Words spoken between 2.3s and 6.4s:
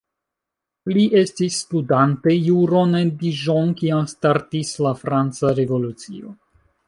juron en Dijon kiam startis la Franca Revolucio.